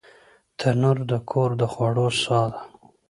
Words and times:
تنور 0.59 0.97
د 1.11 1.13
کور 1.29 1.49
د 1.61 1.63
خوړو 1.71 2.07
ساه 2.21 2.47
ده 2.53 2.61